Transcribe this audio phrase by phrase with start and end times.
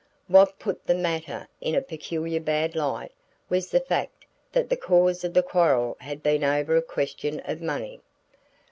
[0.25, 3.11] What put the matter in a peculiarly bad light,
[3.49, 7.61] was the fact that the cause of the quarrel had been over a question of
[7.61, 8.01] money.